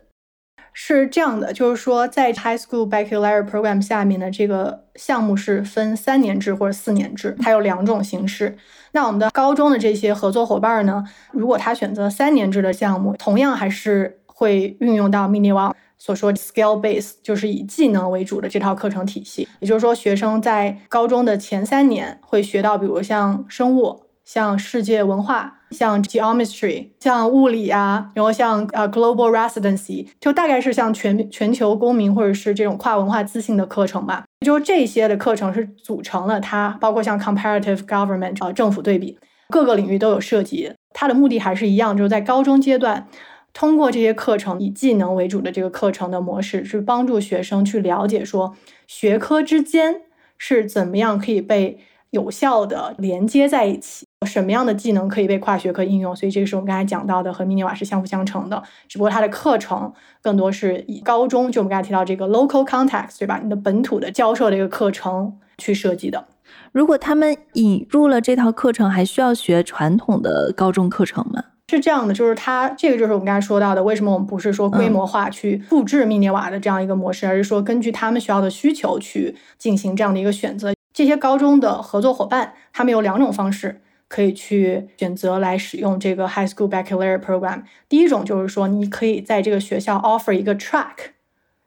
[0.74, 8.58] 是这样的，就是说，在 High School Baccalaureate Program 下面的这个项目是分三年制或者四年制，它有两种形式。
[8.92, 19.48] 那我们的高中的这些合作伙伴呢，如果他选择三年制的项目，同样还是会运用到 Mini One 所说 Skill Base，就是以技能为主的这套课程体系。
[19.60, 24.03] 也就是说，学生在高中的前三年会学到，比如像生物。
[24.26, 34.24] 像世界文化，像 geometry，像物理啊，然后像呃 global residency，就大概是像全全球公民或者是这种跨文化自信的课程吧。
[34.46, 39.18] 就这些的课程是组成了它，包括像 comparative government 啊政府对比，
[39.50, 40.72] 各个领域都有涉及。
[40.94, 43.08] 它的目的还是一样，就是在高中阶段，
[43.52, 48.56] 通过这些课程以技能为主的这个课程的模式，是帮助学生去了解说
[48.88, 50.02] 学科之间
[50.38, 51.80] 是怎么样可以被。
[52.14, 56.16] 有效的连接在一起，什么样的技能可以被跨学科应用？
[56.16, 58.62] 所以这个是我们刚才讲到的，和密涅瓦是相辅相成的。
[58.88, 63.40] 只不过它的课程更多是以高中，就我们刚才提到这个 local context，对吧？
[63.44, 66.26] 你的本土的教授的一个课程去设计的。
[66.72, 71.44] 如果他们引入了这套课程，还需要学传统的高中课程吗？
[71.70, 80.74] 是这样的，就是它这个就是我们刚才说到的，为什么我们不是说规模化去复制密涅瓦的这样一个模式，而是说根据他们学校的需求去进行这样的一个选择。
[80.94, 83.82] 这些高中的合作伙伴，他们有两种方式
[84.14, 87.64] 可以去选择来使用这个 High School Baccalaureate Program。
[87.90, 91.14] 第一种就是说，你可以在这个学校 offer 一个 track，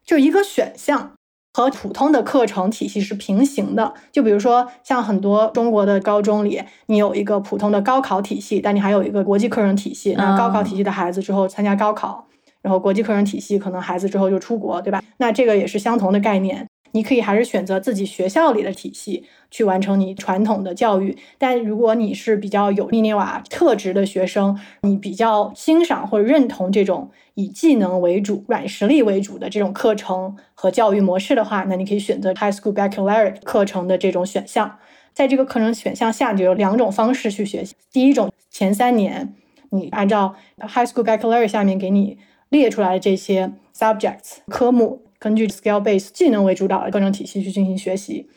[0.05, 1.15] 就一个选项
[1.53, 3.95] 和普通的课程体系是平行的。
[4.13, 10.15] 就比如说，像很多中国的高中里，你有一个普通的高考体系，但你还有一个国际课程体系。
[10.17, 12.29] 那高考体系的孩子之后参加高考，
[12.63, 15.03] 然后国际课程体系可能孩子之后就出国，对吧？
[15.17, 16.69] 那这个也是相同的概念。
[16.93, 19.25] 你可以还是选择自己学校里的体系
[19.57, 34.77] 去完成你传统的教育，但如果你是比较有密涅瓦特质的学生，你比较欣赏或者认同这种以技能为主、软实力为主的这种课程和教育模式的话，那你可以选择 High School Baccalaureate 课程的这种选项。
[35.15, 37.75] 在这个课程选项下，就有两种方式去学习。
[37.91, 39.33] 第一种，前三年
[39.71, 42.19] 你按照 High School Baccalaureate 下面给你
[42.51, 45.01] 列出来的这些 subjects 科目。
[45.19, 48.29] 根据 skill base 技能为主导的课程体系去进行学习。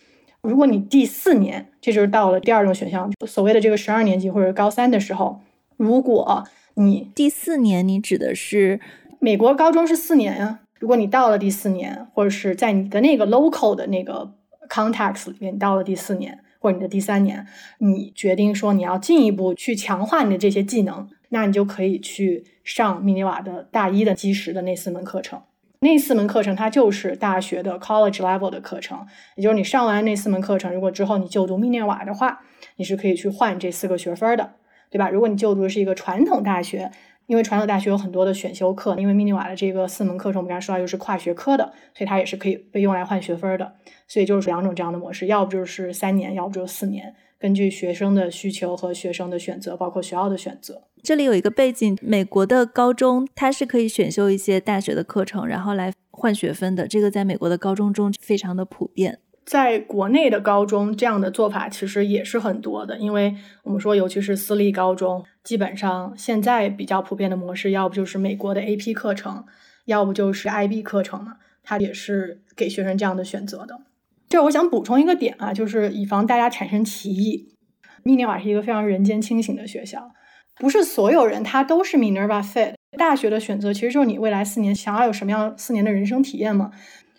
[0.41, 5.41] 如果你第四年，这就是到了第二种选项，所谓的这个十二年级或者高三的时候，
[5.77, 8.79] 如果你第四年，你指的是
[9.19, 10.61] 美国高中是四年呀。
[10.79, 14.33] 如果你到了第四年，或者是在你的那个 local 的那个
[14.69, 17.45] context 里面，你到了第四年或者你的第三年，
[17.79, 25.41] 你决定说你要进一步去强化你的这些技能，那你就可以去上密涅瓦的大一的基石的那四门课程。
[25.81, 32.41] 那四门课程它就是大学的 college level 的课程，也就是你上完那四门课程，如果之后你就读密涅瓦的话，
[32.75, 34.55] 你是可以去换这四个学分的，
[34.89, 35.09] 对吧？
[35.09, 36.91] 如果你就读的是一个传统大学，
[37.27, 43.75] 因为传统大学有很多的选修课，因为密涅瓦的这个四门课程我们刚才说到又是跨学科的，所以它也是可以被用来换学分的。
[44.05, 50.83] 所以就是两种这样的模式，要不就是三年，要不就是四年，根据学生的需求和学生的选择，包括学校的选择。
[51.01, 56.85] 这里有一个背景，美国的高中它是可以选修一些大学的课程，然后来换学分的。
[56.85, 59.19] 这个在美国的高中中非常的普遍。
[59.45, 69.45] 在国内的高中，这样的做法其实也是很多的，因为我们说，尤其是私立高中，基本上现在比较普遍的模式，要不就是美国的 AP 课程，
[69.85, 73.79] 要不就是 IB 课程嘛，它也是给学生这样的选择的。
[74.29, 77.55] 这我想补充一个点啊，就是以防大家产生歧义，
[78.03, 80.11] 密涅瓦是一个非常人间清醒的学校。
[80.59, 82.75] 不是所有人他都是 Minerva fit。
[82.97, 86.71] 大学的选择其实就是你未来四年想要有什么样四年的人生体验嘛。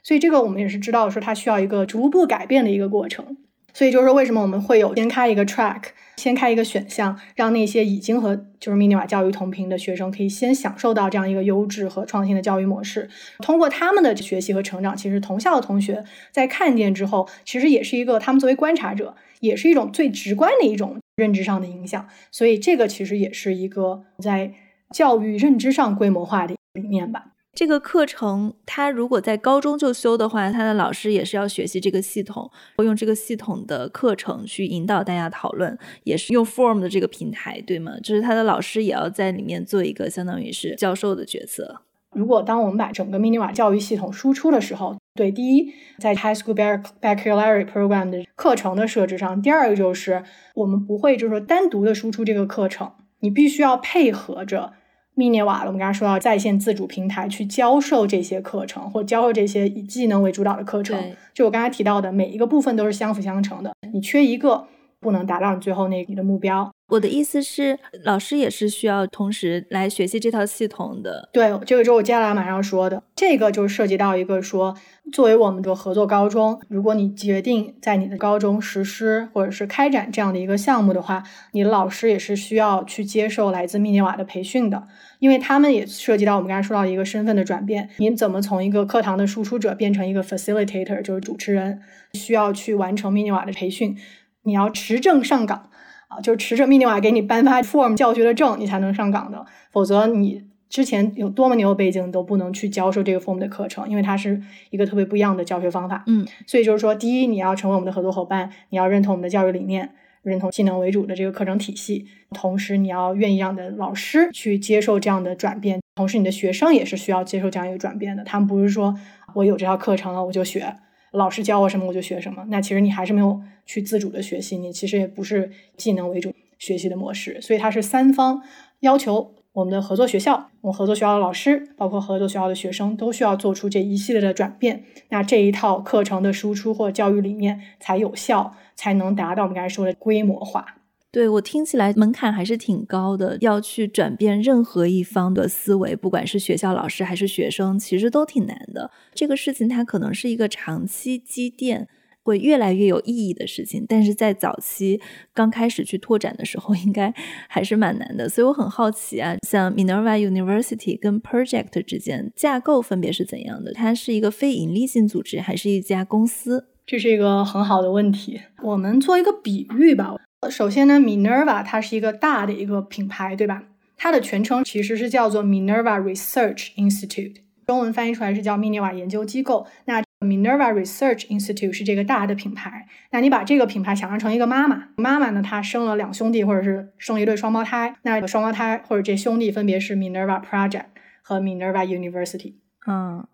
[0.02, 3.36] 所以这个我们也是知道说它需要一个逐步改变的一个过程。
[3.72, 5.82] 所以就是说为什么我们会有先开一个 track，
[6.16, 13.08] 先开一个选项，让那些已经和就是密涅瓦教育同频的学生可以先享受到这样一个优质和创新的教育模式。
[13.38, 20.98] 通过他们的学习和成长，其实同校的同学在看见之后，其实也是一个他们作为观察者，也是一种最直观的一种。
[21.16, 24.54] 认知上的影响，所以这个其实也是一个在
[24.90, 27.32] 教育认知上规模化的理念吧。
[27.52, 37.92] 这个课程，他如果在高中就修的话，他的老师也是要学习这个系统，用这个系统的课程去引导大家讨论，也是用 Form 的这个平台，对吗？
[38.02, 41.82] 就是他的老师也要在里面做一个相当于是教授的角色。
[42.12, 46.54] 如果当我们把整个 Mini 瓦教育系统输出的时候，对，第一，在 High School
[47.00, 50.22] Baccalaureate Program 的课程的设置上；第二个就是
[50.54, 54.72] 我们不会就是说单独的输出这个课程，你必须要配合着
[55.20, 60.98] 密涅瓦了我们刚才说到在线自主平台去教授这些课程，或教授这些以技能为主导的课程。
[61.34, 64.64] 就我刚才提到的，每一个部分都是相辅相成的，你缺一个，
[65.00, 66.70] 不能达到你最后那你的目标。
[66.88, 71.28] 我的意思是，老师也是需要同时来学习这套系统的。
[71.32, 73.00] 对，这个就是我接下来马上要说的。
[73.14, 74.74] 这个就涉及到一个说，
[75.12, 84.82] 作为我们的合作高中，如果你决定在你的高中实施或者是开展这样的一个项目的话，你的老师也是需要去接受来自密涅瓦的培训的，
[85.20, 91.80] 因为他们也涉及到我们刚才说到一个身份的转变，你怎么从一个课堂的输出者变成一个 facilitator，就是主持人，
[92.14, 93.96] 需要去完成密涅瓦的培训，
[94.42, 95.68] 你要持证上岗。
[96.08, 106.02] 啊，就是持着密涅瓦给你颁发 form 教学的证，你才能上岗的，否则你之前有多么牛的背景都不能去教授这个 form 的课程，因为它是一个特别不一样的教学方法。
[106.08, 109.88] 嗯，所以就是说，第一，你要成为我们的合作伙伴，你要认同我们的教育理念，
[110.22, 118.98] 认同技能为主的这个课程体系，同时你要愿意让你的老师去接受这样的转变，同时你的学生也是需要接受这样一个转变的，他们不是说
[119.34, 120.74] 我有这套课程了我就学。
[121.12, 128.42] 老师教我什么我就学什么，那其实你还是没有去自主的学习，你其实也不是技能为主学习的模式，所以它是三方
[128.80, 140.78] 要求我们的合作学校，我们合作学校的老师，包括合作学校的学生，都需要做出这一系列的转变，那这一套课程的输出或教育理念才有效，才能达到我们刚才说的规模化。
[141.12, 148.90] 对我听起来门槛还是挺高的，要去转变任何一方的思维，不管是学校老师还是学生，其实都挺难的。
[149.14, 151.88] 这个事情它可能是一个长期积淀，
[152.22, 155.00] 会越来越有意义的事情，但是在早期
[155.32, 157.12] 刚开始去拓展的时候， 应该
[157.48, 158.28] 还是蛮难的。
[158.28, 163.72] 所以我很好奇啊，像 Minerva University 跟 Project 之间架构分别是怎样的？
[163.72, 166.68] 它是一个非盈利性组织，还是一家公司？
[166.86, 168.40] 这是一个很好的问题。
[168.62, 170.16] 我们做一个比喻吧。
[170.50, 173.62] 首先呢，Minerva 它是一个大的一个品牌，对吧？
[173.96, 179.66] 它的全称其实是叫做 Minerva Research Institute，中文翻译出来是叫密涅瓦研究机构。
[179.84, 182.86] 那 Minerva Research Institute，是这个大的品牌。
[183.10, 187.96] 那你把这个品牌想象成一个妈妈，妈妈呢，她生了两兄弟，或者是生了一对双胞胎。
[188.02, 190.86] 那双胞胎或者这兄弟分别是 Minerva Project
[191.22, 192.54] 和 Minerva University。
[192.86, 193.26] 嗯，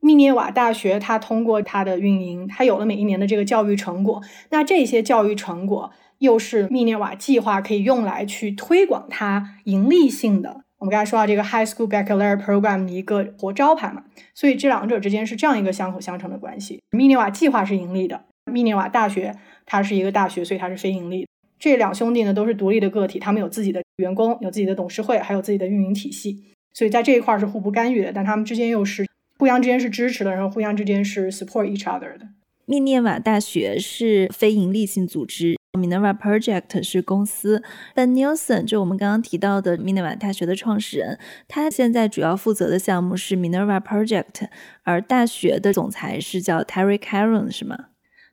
[0.00, 4.22] 密涅瓦大学它通过它的运营，它有了每一年的这个教育成果。
[4.50, 5.92] 那这些教育成果。
[6.18, 10.64] 又是密涅瓦计划可以用来去推广它盈利性的。
[10.86, 14.04] 我们刚才说到这个 High School Baccalaureate Program 的一个活招牌嘛，
[14.36, 16.80] 所以这两者之间是这样一个相辅相成的关系。
[16.92, 21.26] 密涅瓦计划是盈利的，密涅瓦大学它是一个大学，所以它是非盈利。
[21.58, 26.40] 这两兄弟呢都是独立的个体，他们有自己的员工，有自己的董事会，还有自己的运营体系，
[26.72, 28.12] 所以在这一块是互不干预的。
[28.12, 29.04] 但他们之间又是
[29.40, 32.28] 互相之间是支持的，然后互相之间是 support each other 的。
[32.64, 35.56] 密涅瓦大学是非盈利性组织。
[35.76, 37.62] Minerva Project 是公司
[37.94, 44.48] ，Ben Nielsen 就我们刚刚提到的 Minerva 大学的创始人，他现在主要负责的项目是 Minerva Project，
[44.84, 47.76] 而大学的总裁是叫 Terry Caron，是吗？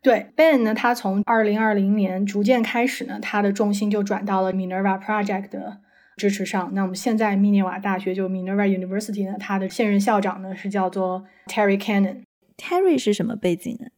[0.01, 5.77] 对，Ben 呢，他从二零二零年逐渐开始呢，他的重心就转到了 Minerva Project 的
[6.17, 6.71] 支持上。
[6.73, 12.23] 那我们现在密涅瓦大学就 Minerva University 呢，他的现任校长呢是叫做 Terry Cannon。
[12.57, 13.92] Terry 是什么背景啊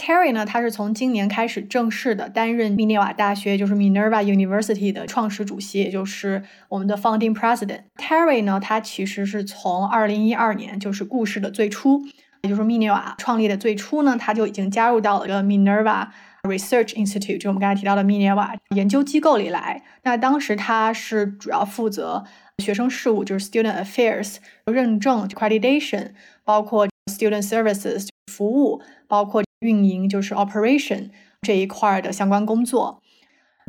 [0.00, 7.82] ？Terry 呢，他是从今年开始正式的担任密涅瓦大学，就是 Minerva University 的创始主席，也就是我们的 Founding President。
[7.96, 12.00] Terry 呢，他其实是从2012年，就是故事的最初，
[12.42, 16.08] 也就是密涅瓦创立的最初呢，他就已经加入到了这个 Minerva
[16.44, 19.82] Research Institute，就我们刚才提到的密涅瓦研究机构里来。
[20.04, 22.24] 那当时他是主要负责
[22.56, 31.10] 学生事务，就是 Student Affairs 认证 Accreditation，包括 Student Services 服务，包括运营就是 operation
[31.42, 33.02] 这一块的相关工作。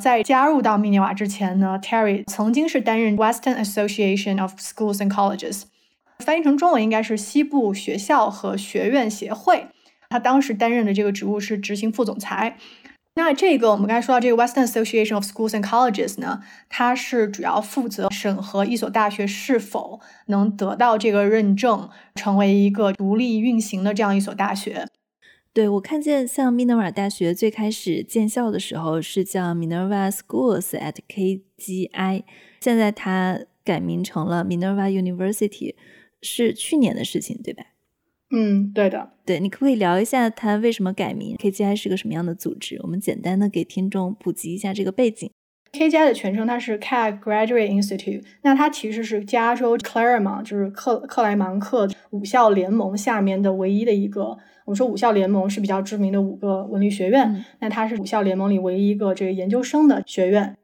[0.02, 5.64] 在加入到密涅瓦之前呢，Terry 曾经是担任 Western Association of Schools and Colleges，
[6.20, 9.68] 翻译成中文应该是西部学校和学院协会。
[10.10, 12.58] 他当时担任的这个职务是执行副总裁。
[13.16, 24.88] 那这个我们刚才说到这个 Western Association of Schools and Colleges 呢，它是主要负责审核一所大学是否能得到这个认证，成为一个独立运行的这样一所大学。
[25.54, 32.24] 对，我看见像 Minerva 大学最开始建校的时候是叫 Minerva Schools at KGI，
[32.62, 35.76] 现在它改名成了 Minerva University，
[36.22, 37.66] 是去年的事情，对吧？
[38.30, 39.12] 嗯，对的。
[39.26, 42.80] 对，你可不可以聊一下它为什么改名？KGI 是个什么样的组织？
[42.84, 45.30] 我们简单的给听众普及一下这个背景。
[45.72, 54.38] KGI 的全称它是 CAG Graduate Institute，那它其实是加州 Claremont，就是克克莱芒克五校联盟下面的唯一的一个。
[54.66, 60.56] 我们说五校联盟是比较知名的五个文理学院，那它是五校联盟里唯一一个这个研究生的学院。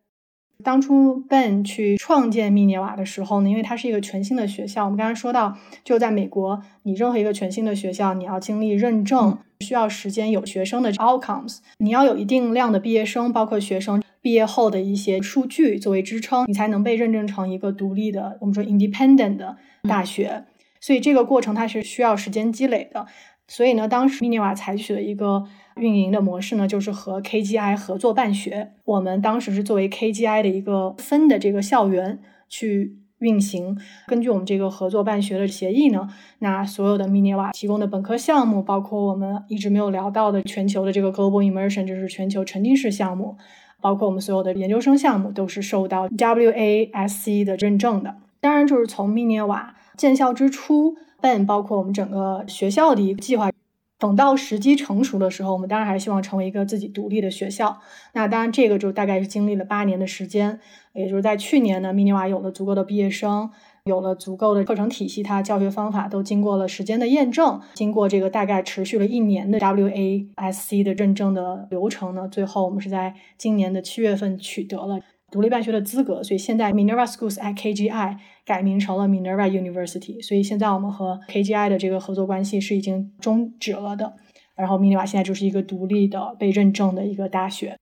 [0.63, 19.55] 当初 Ben 去创建密涅瓦的时候呢，因为它是一个全新的学校，我们刚才说到，就在美国，你任何一个全新的学校，你要经历认证，需要时间，有学生的 outcomes，你要有一定量的毕业生，包括学生毕业后的一些数据作为支撑，你才能被认证成一个独立的，我们说 independent 的
[19.87, 20.43] 大学。
[20.81, 23.05] 所以这个过程它是需要时间积累的。
[23.47, 25.45] 所以呢，当时密涅瓦采取的一个
[25.77, 28.73] 运营的模式呢，就是和 KGI 合作办学。
[28.83, 32.19] 我们当时是作为 KGI 的一个分的这个校园
[32.49, 33.77] 去运行。
[34.07, 36.09] 根据我们这个合作办学的协议呢，
[36.39, 43.37] 那所有的密涅瓦提供的本科项目，包括我们一直没有聊到的全球的这个 Global Immersion，就是全球沉浸式项目，
[43.81, 48.15] 包括我们所有的研究生项目，都是受到 WASC 的认证的。
[48.39, 50.95] 当然，就是从密涅瓦建校之初。
[51.19, 53.51] Ben 包括我们整个学校的一个计划，
[53.97, 57.75] 等到时机成熟的时候，我们当然还是希望成为一个自己独立的学校。
[58.13, 60.59] 那当然，这个就大概是经历了八年的时间，
[60.93, 63.49] 也就是在去年呢，密涅瓦有了足够的毕业生，
[63.87, 74.99] 有了足够的课程体系，它教学方法都经过了时间的验证，经过这个大概持续了一年的 WASC 的认证的流程呢，最后我们是在今年的七月份取得了。
[75.29, 84.13] 独立办学的资格，所以现在 Minerva Schools at KGI 改名成了 Minerva University，所以现在我们和 KGI 的这个合作关系是已经终止了的。
[84.55, 87.77] 然后 Minerva 现在就是一个独立的、被认证的一个大学。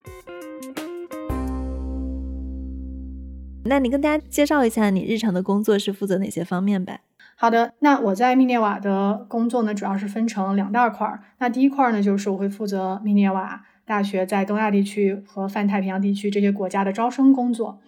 [3.66, 7.02] 那你跟大家介绍一下你日常的工作是负责哪些方面呗？
[7.36, 11.22] 好的，那我在密涅瓦的工作呢，主要是分成两大块儿。
[11.40, 13.66] 那第一块呢，就是我会负责密涅瓦。
[13.88, 17.80] 大学在东亚地区和泛太平洋地区这些国家的招生工作，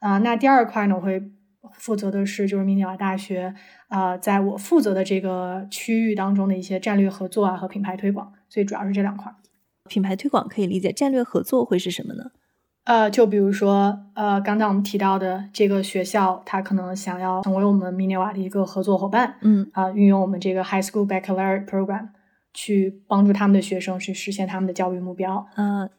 [0.00, 1.22] 啊，那第二块呢，我会
[1.74, 3.54] 负责的是就是密涅瓦大学，
[3.86, 9.32] 啊，在我负责的这个区域当中的一些战略合作啊和品牌推广，所以主要是这两块。
[9.88, 12.32] 品牌推广可以理解，战略合作会是什么呢？
[12.84, 22.08] 呃，就比如说，呃，刚才我们提到的这个学校，它可能想要成为我们密涅瓦的一个合作伙伴，嗯，啊，运用我们这个 High School Baccalaureate Program。
[22.56, 25.44] 去帮助他们的学生去实现他们的教育目标。
[25.56, 25.90] 嗯，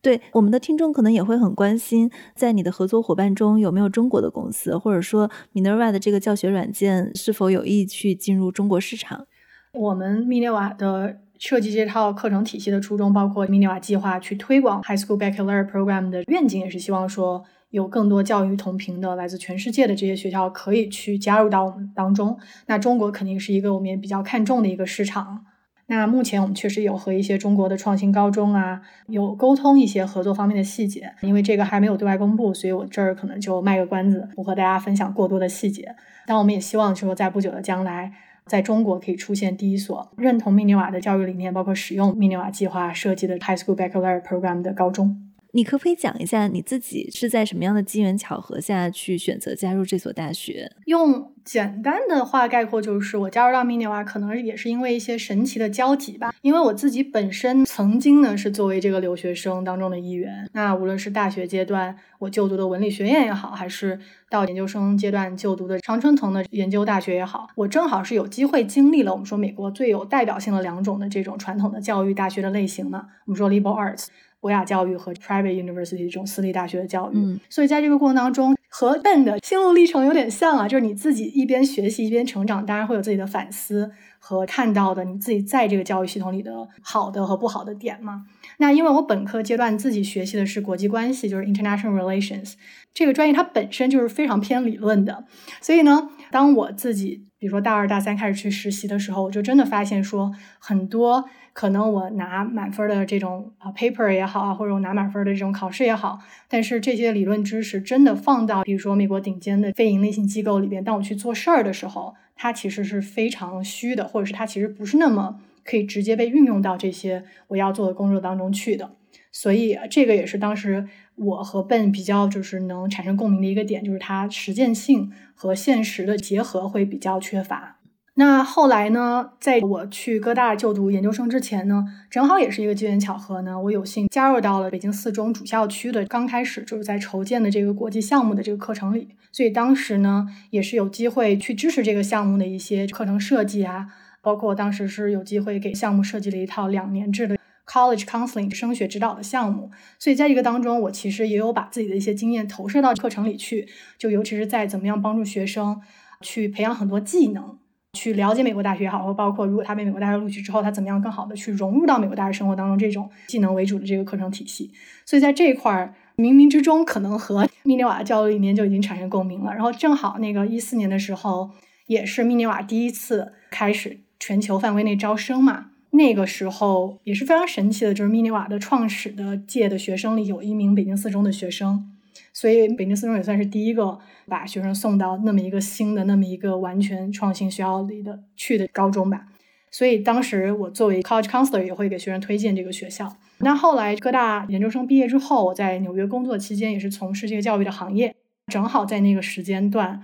[0.00, 9.28] 对，我们的听众可能也会很关心，在你的合作伙伴中有没有中国的公司，或者说 Minerva 的这个教学软件是否有意去进入中国市场？
[9.74, 22.38] 我们密涅瓦的设计这套课程体系的初衷，包括 Miniwa 计划去推广 High School Baccalaureate Program 的愿景，也是希望说有更多教育同频的来自全世界的这些学校可以去加入到我们当中。
[22.66, 25.44] 那中国肯定是一个我们也比较看重的一个市场。
[25.86, 35.96] 那目前我们确实有和一些中国的创新高中啊有沟通一些合作方面的细节，因为这个还没有对外公布，所以我这儿可能就卖个关子，不和大家分享过多的细节。
[36.24, 38.12] 但我们也希望说，在不久的将来，
[38.46, 45.31] 在中国可以出现第一所认同密涅瓦的教育理念，包括使用密涅瓦计划设计的 High School Baccalaureate Program 的高中。
[45.54, 50.70] 你可不可以讲一下你自己是在什么样的机缘巧合下去选择加入这所大学？
[50.86, 56.32] 用简单的话概括，就是我加入到密涅瓦，可能也是因为一些神奇的交集吧。
[56.40, 64.00] 因为我自己本身曾经呢是作为这个留学生当中的一员，那无论是大学阶段我就读的文理学院也好，还是
[64.30, 73.08] 到研究生阶段就读的常春藤的研究大学也好，我正好是有机会经历了我们说美国最有代表性的两种的这种传统的教育大学的类型嘛。
[73.26, 74.06] 我们说 liberal arts。
[74.42, 88.24] 博雅教育和 private university 这种私立大学的教育，嗯，所以在这个过程当中，和 Ben 的心路历程有点像啊，就是你自己一边学习一边成长，当然会有自己的反思和看到的你自己在这个教育系统里的好的和不好的点嘛。
[88.58, 92.54] 那因为我本科阶段自己学习的是国际关系，就是 international relations
[92.92, 95.24] 这个专业，它本身就是非常偏理论的，
[95.60, 101.28] 所以呢，当我自己比如说大二大三开始去实习的时候，我就真的发现说很多。
[101.52, 118.92] 可能我拿满分的这种啊 paper 也好啊，或者我拿满分的这种考试也好，但是这些理论知识真的放到比如说美国顶尖的非盈利性机构里边，当我去做事儿的时候，它其实是非常虚的，或者是它其实不是那么可以直接被运用到这些我要做的工作当中去的。
[119.30, 127.78] 所以这个也是当时我和 Ben 比较就是能产生共鸣的一个点，就是它实践性和现实的结合会比较缺乏。
[128.14, 143.86] 那后来呢，在我去哥大就读研究生之前呢，正好也是一个机缘巧合呢，我有幸加入到了北京四中主校区的刚开始就是在筹建的这个国际项目的这个课程里，所以当时呢也是有机会去支持这个项目的一些课程设计啊，
[144.20, 155.80] 包括当时是有机会给项目设计了一套两年制的 college counseling 升学指导的项目，所以在这个当中，我其实也有把自己的一些经验投射到课程里去，就尤其是在怎么样帮助学生
[156.20, 157.58] 去培养很多技能。
[157.94, 164.72] 去了解美国大学也好，或包括如果他被美国大学录取之后，他怎么样更好的去融入到美国大学生活当中这种技能为主的这个课程体系。
[165.04, 169.52] 所以在这一块儿，冥冥之中可能和密涅瓦的教育理念就已经产生共鸣了。
[169.52, 171.50] 然后正好那个一四年的时候，
[171.86, 175.71] 也是密涅瓦第一次开始全球范围内招生嘛。
[175.94, 181.88] 那个时候也是非常神奇的，就是密涅瓦的创始的届的学生里有一名北京四中的学生。
[182.32, 189.26] 所以北京四中也算是第一个把学生送到那么一个新的、那么一个完全创新学校里的去的高中吧。
[189.70, 193.14] 所以当时我作为 college counselor 也会给学生推荐这个学校。
[193.38, 198.14] 那后来各大研究生毕业之后，我在纽约工作期间也是从事这个教育的行业。
[198.50, 200.02] 正好在那个时间段，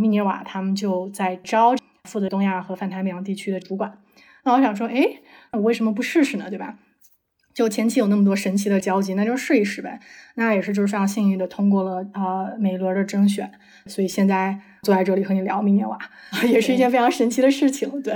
[0.00, 1.74] 密涅瓦他们就在招
[2.04, 3.98] 负责东亚和泛太平洋地区的主管。
[4.44, 5.02] 那我想说，哎，
[5.52, 6.48] 我为什么不试试呢？
[6.48, 6.78] 对吧？
[7.54, 9.98] 就前期有那么多神奇的交集，那就试一试呗。
[10.34, 13.50] 那也是就是非常幸运的通过了啊每一轮的甄选，
[13.86, 15.98] 所以现在坐在这里和你聊明年瓦，
[16.46, 18.02] 也是一件非常神奇的事情。
[18.02, 18.14] 对，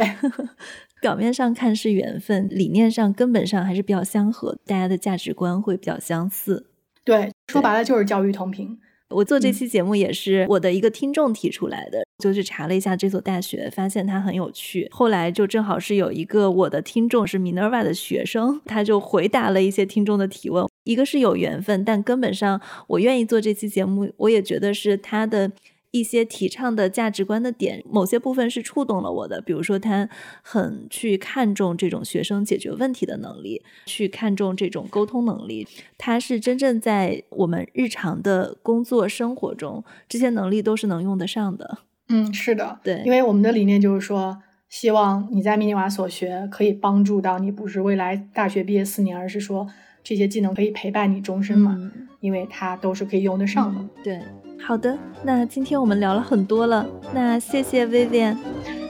[1.00, 6.66] 表面上看是缘分，理念上根本上还是比较相合，大家的价值观会比较相似。
[7.02, 8.78] 对，说白了就是教育同频。
[9.08, 14.86] 我做这期节目也是我的一个听众提出来的，就去查了一下这所大学，发现它很有趣。
[14.92, 20.68] 后来就正好是有一个我的听众是 Minerva 的学生，他就回答了一些听众的提问。
[20.84, 25.50] 一个是有缘分，但根本上我愿意做这期节目，我也觉得是他的。
[25.92, 29.40] 一些提倡的价值观的点，某些部分是触动了我的。
[29.40, 30.08] 比如说，他
[30.40, 35.66] 很去看重这种学生解决问题的能力，去看重这种沟通能力。
[35.98, 41.78] 他是真正在我们日常的工作生活中，这些能力都是能用得上的。
[42.10, 44.36] 嗯，是的，对，因为我们的理念就是说，
[44.68, 49.66] 希望你在密涅瓦所学可以帮助到你，不是未来大学毕业四年，而是说
[50.02, 51.76] 这些技能可以陪伴你终身嘛，
[52.20, 53.80] 因为它都是可以用得上的。
[54.04, 54.20] 对。
[54.62, 58.36] 好的，那今天我们聊了很多了，那谢谢 Vivian，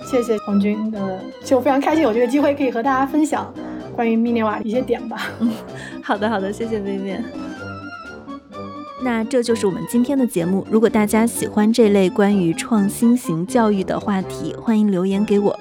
[0.05, 3.55] 谢谢红军，呃，就非常开心有这个机会可以和大家分享
[3.95, 5.31] 关于密涅瓦的一些点吧。
[5.39, 5.49] 嗯，
[6.03, 7.23] 好的好的，谢谢 Vivian。
[9.03, 10.67] 那这就是我们今天的节目。
[10.71, 15.59] 如果大家喜欢这类关于创新型教育的话题欢迎留言给我。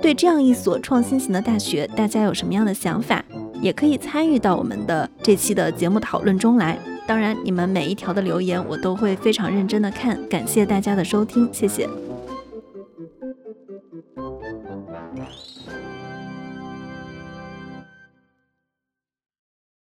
[0.00, 3.24] 对这样一所创新型的大学大家有什么样的想法
[3.60, 6.78] 也可以参与到我们的这期的节目讨论中来。
[7.06, 11.88] 当然你们每一条的留言我都会非常认真的看感谢大家的收听谢谢。